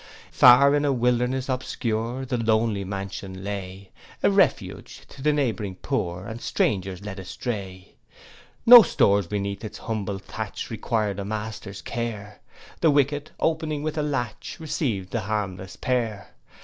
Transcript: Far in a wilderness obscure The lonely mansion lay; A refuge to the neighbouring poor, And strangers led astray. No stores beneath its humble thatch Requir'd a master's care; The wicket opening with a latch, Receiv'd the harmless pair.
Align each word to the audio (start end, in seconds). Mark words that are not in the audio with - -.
Far 0.31 0.73
in 0.73 0.83
a 0.83 0.91
wilderness 0.91 1.47
obscure 1.47 2.25
The 2.25 2.37
lonely 2.39 2.83
mansion 2.83 3.43
lay; 3.43 3.91
A 4.23 4.31
refuge 4.31 5.03
to 5.09 5.21
the 5.21 5.31
neighbouring 5.31 5.75
poor, 5.75 6.25
And 6.25 6.41
strangers 6.41 7.05
led 7.05 7.19
astray. 7.19 7.93
No 8.65 8.81
stores 8.81 9.27
beneath 9.27 9.63
its 9.63 9.77
humble 9.77 10.17
thatch 10.17 10.71
Requir'd 10.71 11.19
a 11.19 11.23
master's 11.23 11.83
care; 11.83 12.39
The 12.79 12.89
wicket 12.89 13.29
opening 13.39 13.83
with 13.83 13.95
a 13.95 14.01
latch, 14.01 14.57
Receiv'd 14.59 15.11
the 15.11 15.19
harmless 15.21 15.75
pair. 15.75 16.29